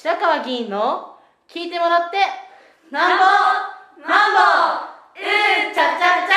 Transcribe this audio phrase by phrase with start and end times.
[0.00, 1.16] 白川議員の
[1.48, 2.18] 聞いてもらって
[2.92, 3.24] なんぼ
[4.08, 4.38] なんぼ
[5.16, 6.32] うんちゃちゃち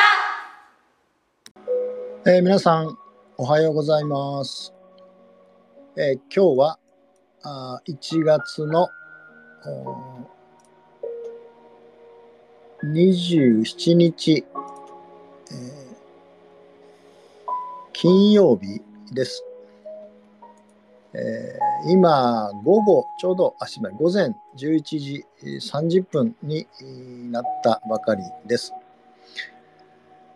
[2.26, 2.98] ゃ、えー、皆さん
[3.38, 4.74] おはようございます、
[5.96, 6.80] えー、今日は
[7.44, 8.90] あ1月の
[12.84, 14.44] 27日、
[15.52, 15.96] えー、
[17.94, 18.82] 金曜日
[19.14, 19.46] です。
[21.14, 26.66] えー、今、午後、ちょうど、あ、すみません、午前11時30分に
[27.32, 28.74] なったばかりです。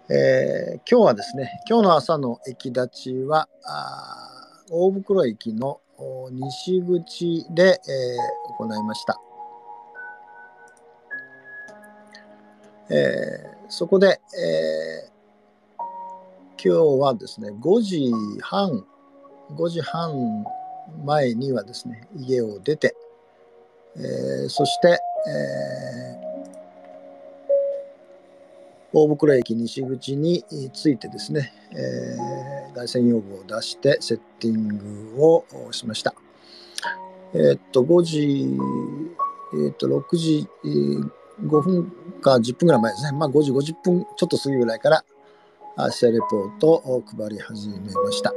[0.10, 4.32] えー、今日はですね、今日の朝の駅立ちは、あ
[4.70, 5.80] 大袋駅の
[6.32, 9.22] 西口で、えー、行いました。
[12.90, 18.86] えー、そこで、えー、今日はですね、5時半、
[19.52, 20.46] 5時半
[21.04, 22.96] 前にはですね、家を出て、
[23.98, 34.68] えー、そして、えー、大袋駅西口についてですね、えー、外線用具を出してセッティン
[35.16, 36.14] グをしました。
[37.34, 38.58] えー、っと、5時、
[39.54, 40.48] えー、っと、6時
[41.44, 45.04] 5分か10分ぐらい前ですね、まあ、5時50分ちょっと過ぎぐらいから、
[45.92, 48.34] 試合レポートを配り始めました。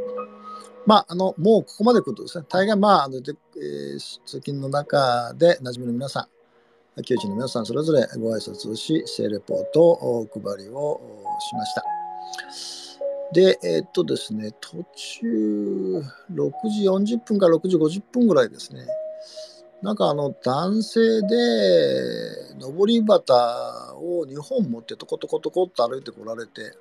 [0.87, 6.29] まあ、あの、もうここまで来るとですね、大概まあ、あのでえー、通勤の中で馴染みの皆さ
[6.97, 11.01] ん、旧知の皆さんそれぞれご挨拶をし、試レポートをお配りを
[11.41, 11.85] しました。
[13.33, 14.85] で、えー、っとですね、途
[15.21, 18.87] 中、6時40分から6時50分ぐらいですね、
[19.83, 21.27] なんかあの男性で
[22.59, 26.73] 上り旗を2本持ってトコトコトコっと歩いてこられて、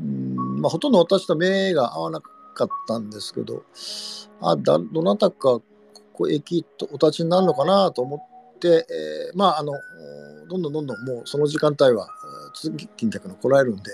[0.00, 3.62] うんまあ、ほとんど私と目が合わなくかったんですけど、
[4.40, 5.62] あだどなたかこ
[6.12, 8.16] こ駅とお立ちになるのかなと思
[8.56, 9.72] って、えー、まああの
[10.48, 12.08] どんどんどんどんもうその時間帯は
[12.54, 13.90] 通勤客の来られるんで、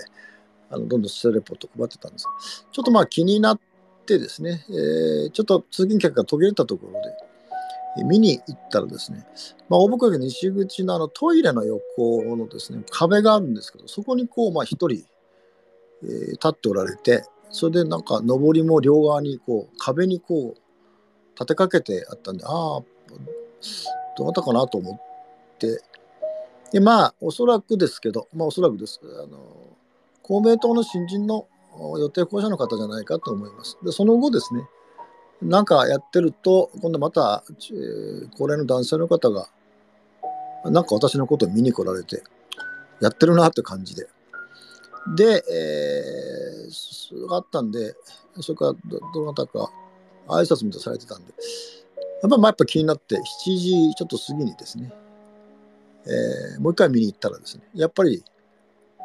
[0.69, 2.27] あのどんどんステレポート配ってたんです。
[2.71, 3.59] ちょっとまあ気になっ
[4.05, 9.25] てですね、えー、ちょっと通勤客が途切れたところで、見に行ったらですね、
[9.67, 15.03] まあ、大袋駅西口のあのトイレの横のですね、壁があるんですけど、そこにこう、まあ一人、
[16.03, 20.61] えー、立っておられて、それでなんか上りも両側にこう壁にこう
[21.35, 22.81] 立てかけてあったんでああ
[24.17, 25.81] どなたかなと思って。
[26.71, 29.01] でまあおそらくですけどまあおそらくです。
[29.03, 29.37] あの
[30.23, 31.47] 公明党の新人の
[31.97, 33.77] 予定候補者の方じゃないかと思います。
[33.83, 34.67] でその後ですね
[35.41, 39.49] なんかやってると今度また、えー、高齢の男性の方が
[40.65, 42.23] なんか私のことを見に来られて
[43.01, 44.07] やってるなって感じで。
[45.07, 47.95] で、えー、があったんで、
[48.39, 49.71] それからどどなたか
[50.27, 51.33] 挨拶みたいされてたんで、
[52.21, 53.19] やっぱまあやっぱ気になって、7
[53.57, 54.91] 時ちょっと過ぎにですね、
[56.05, 58.23] えー、もう一回見に行ったらですね、やっぱり、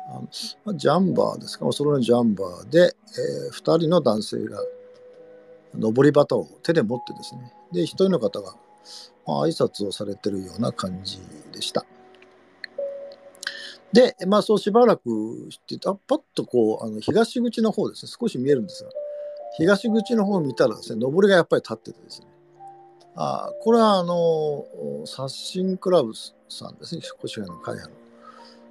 [0.09, 0.21] あ
[0.71, 4.61] のジャンバーですか、お揃いのジャンバーで、えー、2人の男性が、
[5.79, 8.55] 上り旗を手で持ってですね、で、1人の方が、
[9.27, 11.21] まあ、挨拶をされてるような感じ
[11.53, 11.85] でした。
[13.93, 18.91] で、まあ、そうしばらくしてた、パッとこう、あの東口の方ですね、少し見えるんですが、
[19.57, 22.27] 東口の方を見たらですね、上りがやっぱり立っててですね、
[23.15, 24.67] あこれはあの、
[25.07, 26.13] 刷新クラブ
[26.49, 28.07] さんですね、越谷の会派の。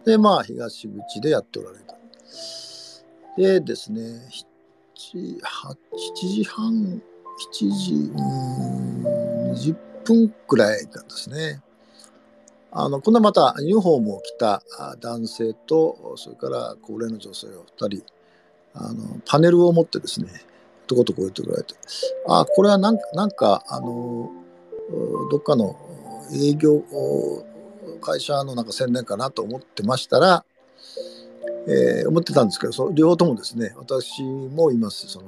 [0.05, 1.95] で、まあ、東口でやっておられた。
[3.37, 4.01] でですね、
[4.95, 5.75] 7, 7
[6.13, 7.01] 時半、
[7.51, 9.75] 7時、うん、20
[10.05, 11.61] 分くらいかですね。
[12.77, 14.61] あの今度はまたユニフォームを着た
[14.99, 18.03] 男性とそれから高齢の女性を2人
[18.73, 20.27] あのパネルを持ってですね
[20.85, 21.73] とことこ言ってくられて
[22.27, 24.29] あこれはなんかなんかあの
[25.31, 25.77] どっかの
[26.33, 26.83] 営業
[28.01, 30.43] 会社のなんか宣伝かなと思ってましたら、
[31.67, 35.27] えー、思ってたんですけどそ両方ともですね私もいますその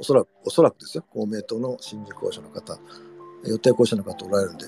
[0.00, 2.78] おそらくおそらくですよ公明党の新宿校舎の方
[3.44, 4.64] 予定校舎の方おられるんで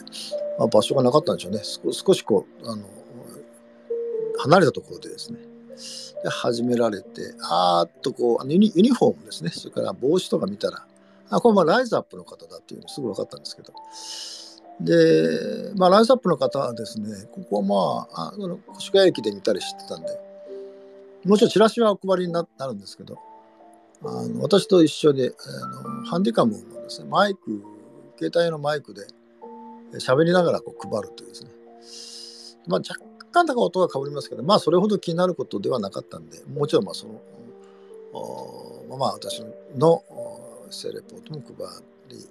[0.59, 1.61] まあ、場所がなかったんでしょうね。
[1.93, 2.85] 少しこう、あの、
[4.39, 5.39] 離れたところでですね、
[6.23, 10.87] で始められて、あーっとこう、あのユニユニフォームですね、それから帽子とか見たら、
[11.31, 13.73] あ、これまあライズアップの方だっていうのすぐ分かったんですけど、
[14.81, 20.09] で、まあ、ライズアップの方はですね、ここはまあ、あの越谷駅で見たりしてたんで、
[21.25, 23.19] もちろんチラシはお配りになるんですけど、
[24.03, 27.63] あの私と一緒であのハンディカムのですね、マイク、
[28.19, 29.07] 携帯のマイクで、
[29.95, 31.51] 喋りながらこう配るというですね。
[32.67, 33.01] まあ、若
[33.33, 39.43] 干だか音がかぶりますけど、まあ、それほど気になることではなかったんで、もちろん、まあ、その、まあ、私
[39.77, 40.03] の
[40.71, 42.29] 性レポートも配り、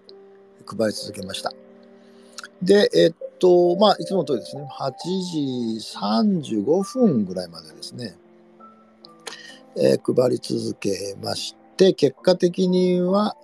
[0.66, 1.52] 配り続けました。
[2.62, 8.18] で、えっと、まあ、いつもの通りですね、8時35分ぐらいまでですね、
[9.78, 13.36] えー、配り続けまして、結果的には、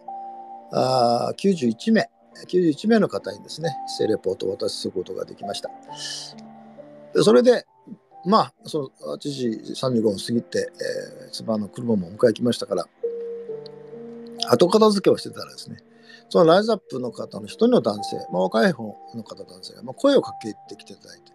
[0.72, 2.10] あ91名、
[2.48, 5.70] 91名の方にですね、性レポートをお渡しすることができました。
[7.24, 7.66] それで、
[8.26, 10.72] まあ、その8時35分過ぎて、
[11.22, 12.88] えー、妻の車も迎え来ましたから、
[14.50, 15.78] 後片付けをしてたらですね、
[16.30, 21.32] そのライズアップの方の一人の男性、まあ、若い方の方男性が、まあ、声をかけてきていただいて、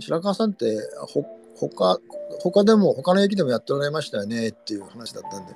[0.00, 0.76] 白川さんって
[1.08, 1.24] ほ
[1.56, 1.98] 他
[2.40, 5.54] 他でも他の駅でもやっておられましたよねっていう話だったんで、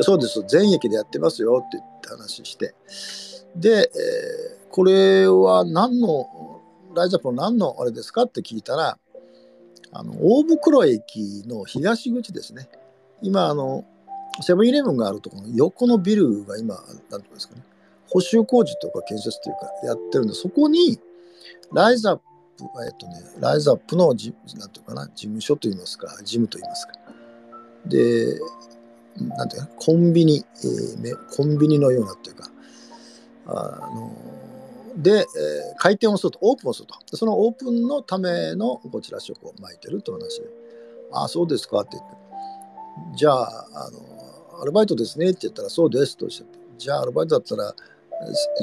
[0.00, 2.74] そうです、全駅でやってますよって言って話して、
[3.56, 6.60] で、えー、これは何の、
[6.94, 8.98] ライズアップの何のあれですかって聞いたら、
[9.92, 12.68] あの大袋駅の東口ですね。
[13.22, 13.84] 今、あの、
[14.40, 16.74] セブンイレブンがあるところの横のビルが今、
[17.10, 17.62] なんていうんですかね、
[18.08, 20.98] 補修工事とか建設というかやってるんで、そこに、
[21.72, 22.22] ライズアップ、
[22.86, 26.92] えっとね、ライズアップのじ、なんていうかな、事務所といいますか、事務といいますか。
[27.86, 28.38] で、
[29.20, 32.50] なんていうか、コンビニ、えー、コンビニのようなというか、
[33.46, 34.12] あの
[34.96, 35.26] で、えー、
[35.78, 37.16] 開店をすると、オープンをすると。
[37.16, 40.48] そのオープンのためのこちら色を巻いてるという話で、
[41.12, 42.16] ああ、そうですかって言って、
[43.16, 47.74] じゃあ、あの、アルバイトですねって言ったら、そうですとおっしゃって、じゃあ、アルバイトだったら、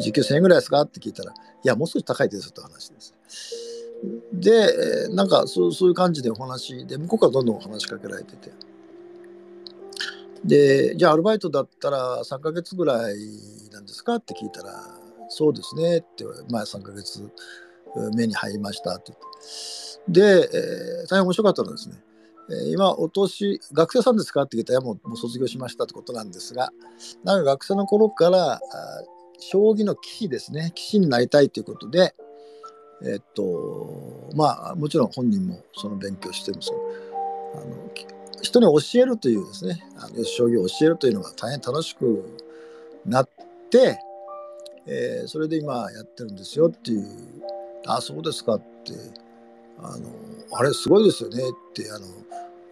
[0.01, 3.13] 時給1000円ぐらいですかって聞いたら、いや、もう少し高いですという話です。
[4.33, 8.51] で、なんかそうそういう感じでお話で、向こうからどんどん話しかけられてて、
[10.43, 13.15] で、じゃあアルバイトだったら3ヶ月ぐらい
[13.71, 14.15] なんですか？
[14.15, 14.73] って聞いたら、
[15.29, 17.27] そうですねって、まあ3ヶ月
[18.15, 19.25] 目に入りましたって言って。
[20.07, 21.95] で、えー、大変面白かったのですね、
[22.71, 24.43] 今、お年、学生さんですか？
[24.43, 26.71] って聞いたら、もうもう卒業しましたってことなんですが、
[27.23, 28.61] なんか学生の頃から、
[29.39, 32.13] 将棋の棋士ですね、棋士になりたいということで、
[33.03, 37.84] えっと、まあ、もちろん本人もその勉強してるんですけど、あの
[38.41, 42.39] 人に教えるというですね、あの将棋を教えるというのが大変楽しく
[43.05, 43.29] なっ
[43.69, 43.99] て、
[44.87, 47.05] えー、それで今やってるんですよっていう、
[47.87, 48.93] あ、そうですかって、
[49.79, 50.09] あの、
[50.51, 52.05] あれすごいですよねって、あの、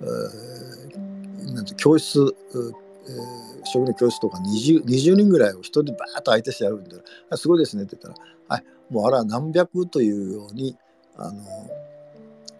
[0.02, 6.96] えー、なんて教室、えー、将棋の教室とか 20, 20人ぐらいを人でバーッと相手してやるんで、
[7.36, 10.78] すごいですねって言ったら、はい、もうあら何百というように、
[11.18, 11.42] あの、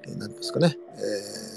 [0.08, 1.53] えー、なんですかね、えー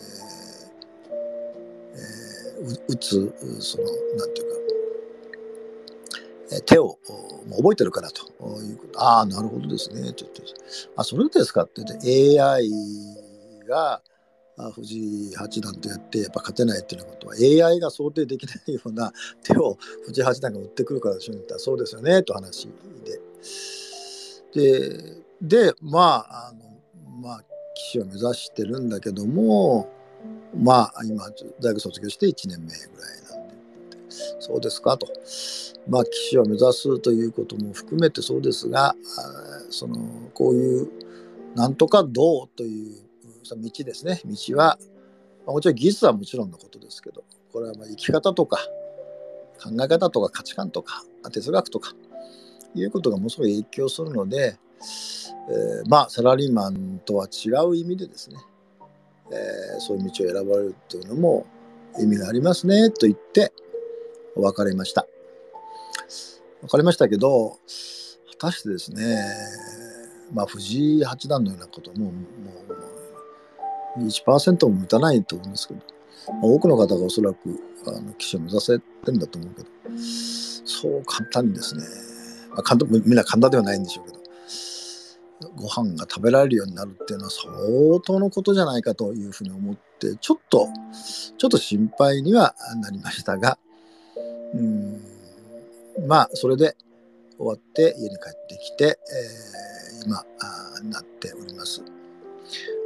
[2.88, 3.85] 打つその
[4.17, 4.56] なんていうか
[6.64, 6.99] 手を
[7.56, 8.23] 覚えてるからと
[8.62, 9.03] いうこと。
[9.03, 10.12] ああなるほどですね。
[10.12, 10.43] ちょっと
[10.97, 12.70] あそれですかって言って AI
[13.69, 14.00] が
[14.75, 19.12] 藤井八段とやってやっぱ勝てないっていうことは AI が想定できないような
[19.43, 19.76] 手を
[20.06, 22.69] 藤井八段が打ってくるからでしょうったらそうですよねと話
[23.05, 23.20] で。
[24.55, 26.61] ででまああの
[27.20, 27.43] まあ棋
[27.93, 29.91] 士を目指してるんだけども
[30.62, 31.25] まあ今
[31.61, 33.97] 大学卒業して1年目ぐらいなんで
[34.41, 35.06] そうですかと。
[35.88, 38.94] まあ棋士を目指すということも含めてそうですが
[39.70, 39.97] その
[40.35, 40.91] こういう
[41.55, 43.06] なんとかどうという
[43.44, 44.20] 道ですね。
[44.25, 44.79] 道は
[45.47, 48.59] まあもちろん技術はもちろんのことですけどこれはまあ生き方とか
[49.62, 51.93] 考え方とか価値観とか哲学とか
[52.75, 54.59] いうことがものすごい影響するので、
[55.49, 58.37] えー、まあサラリーマンとは違う意味でですね
[59.30, 61.47] えー、そういう道を選ばれるというのも
[61.99, 63.52] 意味がありますねと言って
[64.37, 65.06] 別れました。
[66.62, 67.59] 別れましたけど
[68.40, 69.25] 果たしてですね
[70.33, 72.12] まあ藤井八段のようなこともも
[73.99, 75.80] う1%も満たないと思うんですけど、
[76.42, 79.68] 多くの方がおそらくあの棋士を目指せてるんだと思うけど
[79.99, 81.83] そう簡単にですね、
[82.50, 84.15] まあ、簡単みんな簡単ではないんでしょうけど
[85.55, 90.69] ご飯が食べられるようになるっていうのは相当のことじゃないかというふうに思ってちょっと
[91.37, 93.59] ちょっと心配にはなりましたが
[94.55, 95.00] うん
[96.07, 96.76] まあそれで
[97.37, 98.99] 終わって家に帰ってきて、
[100.02, 100.25] えー、今あ
[100.85, 101.83] なっております。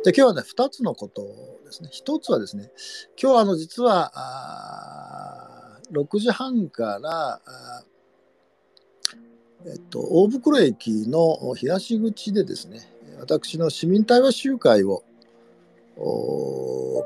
[0.04, 1.23] で今日はね2つのこと
[1.64, 2.71] ですね1つはですね
[3.21, 4.12] 今日あの実は
[5.92, 7.40] 6時半から
[9.67, 12.81] えっと、大袋駅の東口でですね、
[13.21, 15.02] 私の市民対話集会を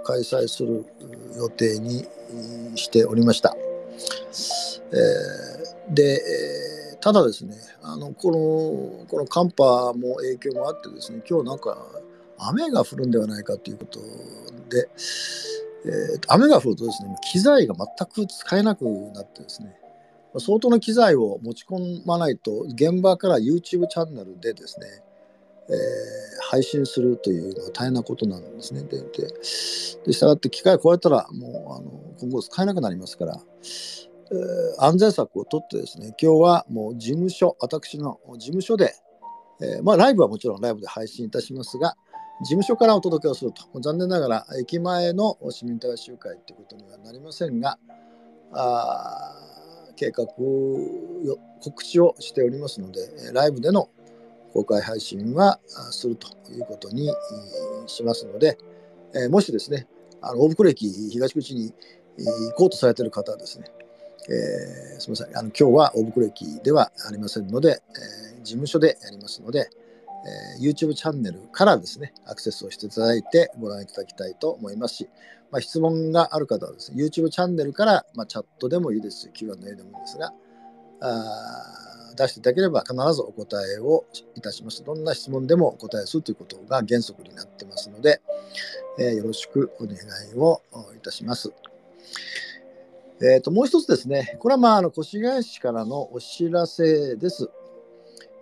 [0.04, 0.84] 開催する
[1.36, 2.06] 予定に
[2.76, 3.56] しておりました。
[4.92, 6.22] えー、で、
[7.00, 11.76] ただですね、あのこのこの寒波も影響もあってですね、今日なんか
[12.38, 13.98] 雨が降るんではないかということ
[14.70, 14.88] で、
[15.84, 17.86] えー、雨が降るとですね、機材が全
[18.26, 19.76] く使えなくなってですね、
[20.38, 24.86] 相当の機材を持ち込まないと現場から YouTube チャンネルでですね、
[25.68, 25.74] えー、
[26.50, 28.82] 配信するというのは大変なことなんですね。
[28.82, 29.00] で、
[30.06, 38.94] で、したがって機械を壊れたらもうあの今後使えなくなりますから、えー、安全策をとってですね、今日はもう事務所、私の事務所で、
[39.60, 41.96] えー、まあライブはもちろんライブで配信いたしますが、
[42.40, 43.80] 事務所からお届けをすると。
[43.80, 47.78] 残念ながら駅前の市民大集会ということにはなりませんが、
[48.52, 49.43] あ
[49.96, 53.00] 計画告知をしておりますので、
[53.32, 53.88] ライブでの
[54.52, 57.10] 公開配信はするということに
[57.86, 58.58] しますので、
[59.14, 59.86] えもしですね、
[60.20, 61.72] あの大袋駅東口に
[62.18, 63.66] 行こうとされている方はですね、
[64.28, 67.82] えー、すみませんあの今日は大袋駅ではありませんので、
[68.38, 69.68] え、事務所でやりますので、
[70.26, 75.10] え、YouTube チャンネルからですね、アクセスをしていただいてご覧いただきたいと思いますし、
[75.50, 80.32] まあ、質問がある方はですね、YouTube チャンネルから、まあ、チャットでもいいですし、Q&A でもいいですが、
[81.00, 81.84] あ
[82.16, 84.04] 出していただければ必ずお答えを
[84.34, 84.84] いたします。
[84.84, 88.20] どんな質問でもお答えするということが原則になってますので、
[88.98, 90.62] えー、よろしくお願いを
[90.96, 91.52] いたします。
[93.20, 97.48] えー、ともう一つですね、これはまああの越谷市からのお知らせです。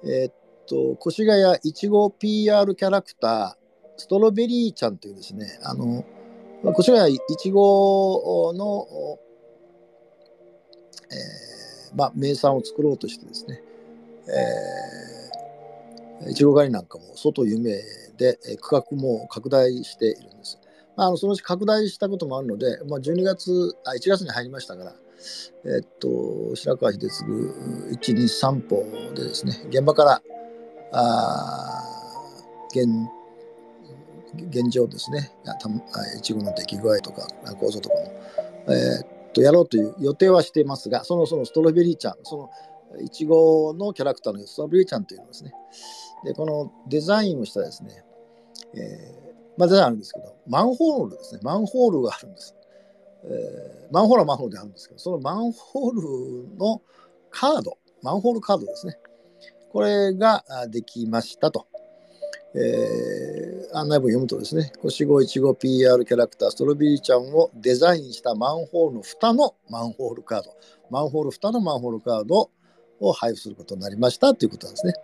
[0.05, 0.33] えー、
[0.67, 6.05] と、越谷いちご PR キャラクター、ストロベリーちゃんというですね、あの、
[6.79, 8.87] 越谷いちごの、
[11.11, 13.63] えー、まあ、名産を作ろうとしてですね、
[16.23, 17.81] えー、いちご狩りなんかも外有名
[18.17, 20.59] で、区画も拡大しているんです。
[20.97, 24.95] まあ、あのそのうち拡大したこともあるので、まあ、12月、あ、1月に入りましたから、
[25.65, 30.23] えっと、白川秀次1、2、3歩でですね、現場から
[32.71, 32.87] 現
[34.51, 35.31] 現状ですね、
[36.17, 37.27] いちごの出来具合とか
[37.61, 38.01] 構造とかも、
[38.69, 42.51] えー、っとやろうという予定はしていますが、そのそのストロベリーちゃん、その
[43.03, 45.53] いちごのキャラクターのストロベリーちゃんというのですね、
[46.25, 48.05] でこのデザインをしたですね、
[48.75, 52.55] えー、まあ、デザインあるんですけど、マンホールですね、マンホールがあるんです。
[53.25, 56.81] えー、マンホールはマンホールであるんですけど、そのマンホールの
[57.31, 58.99] カード、マンホールカードですね。
[59.73, 61.67] これができましたと。
[62.55, 70.55] えー、案内文読むとですね、星5 1 5 PR キャラクターストロベリーちゃんをデザインしたマンホールの蓋のマンホールカード、
[70.91, 72.51] マンホール蓋のマンホールカード
[73.01, 74.95] を配布することになりましたということなんですね。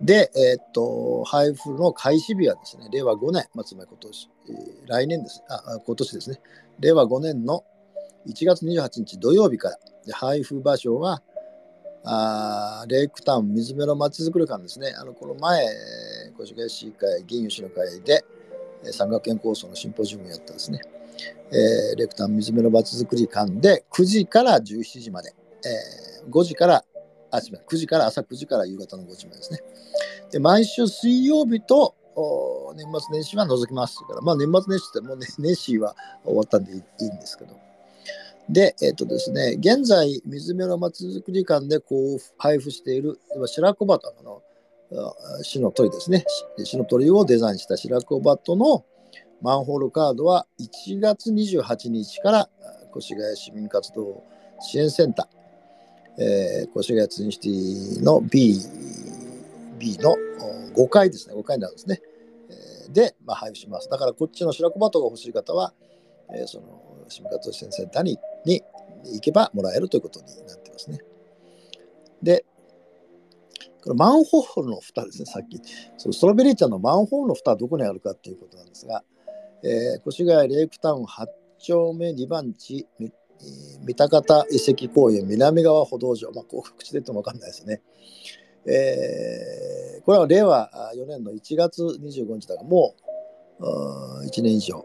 [0.00, 6.40] で、えー、っと、配布の開始日はですね、令和5年、まあ、つまり今年、えー、来年です、あ、今年ですね、
[6.80, 7.64] 令和5年の
[8.26, 11.22] 1月28日土曜日から、で配布場所は
[12.04, 14.94] あレイクタウン水辺のまちづくり館ですね。
[14.98, 15.64] あのこの前、
[16.40, 18.24] 越谷市議会議員有志の会で
[18.92, 20.80] 三学園構想のシンポジウムをやったですね、
[21.50, 26.84] えー、レイクタウン水辺のまちづくり館で9時から17時まで、えー、5時から
[27.30, 29.60] あ、違う、9時から朝9時から夕方の5時までですね。
[30.30, 31.94] で毎週水曜日と
[32.74, 36.80] 年末年始は除きますから、まあ年末年始ってもう、ね、年始は終わったんでいいん
[37.18, 37.58] ですけど、
[38.48, 44.42] で、えっ、とですね、現在、水辺のまちづくり館でこう配布している、白子バトの
[45.42, 46.24] 死の鳥ですね、
[46.64, 48.84] 死の鳥をデザインした白子バトの
[49.42, 52.50] マンホールカードは1月28日から
[52.96, 54.24] 越谷市民活動
[54.60, 58.58] 支援センター、えー、越谷ツインシティの B,
[59.78, 60.16] B の
[60.74, 62.00] 5階ですね、5階なんですね。
[62.90, 63.88] で、まあ、配布します。
[63.90, 65.74] だからこっちの白子バトが欲しい方は、
[66.34, 68.62] えー、その市民活動支援センターに行っに
[69.04, 70.98] 行けばもらえるということになってますね。
[72.22, 72.44] で、
[73.82, 75.60] これマンホールの蓋ですね、さっき。
[75.96, 79.04] そのストロベリーちゃんのマンホールの蓋はどこにあるかということなんですが、
[79.62, 81.26] えー、越谷レイクタウン8
[81.58, 87.82] 丁目2番地、三鷹方遺跡公園南側歩道上、まあ、こう口で言っても分かんないですね。
[88.66, 92.94] えー、これは令和4年の1月25日だからも
[93.60, 94.84] う1年以上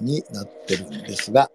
[0.00, 1.50] になってるんですが、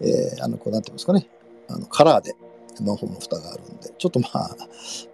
[0.00, 1.28] えー、あの、こうなってますかね。
[1.68, 2.34] あの、カラーで
[2.82, 4.56] マンホールの蓋があるんで、ちょっとまあ、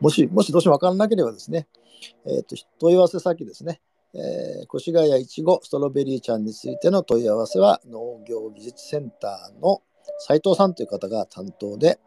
[0.00, 1.66] もし、もしどうしてもわからなければですね、
[2.26, 3.80] えっ、ー、と、問い合わせ先ですね、
[4.14, 9.82] えー、越谷いちごストロベリーちゃんについての問い合わせは農業技術センターの
[10.18, 11.98] 斉藤さんという方が担当で、